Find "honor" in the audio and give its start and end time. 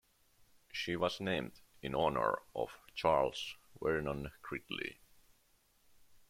1.93-2.39